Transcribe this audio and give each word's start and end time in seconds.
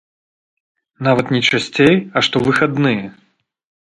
Нават 1.07 1.25
не 1.37 1.41
часцей, 1.49 1.95
а 2.17 2.25
штовыхадныя. 2.29 3.03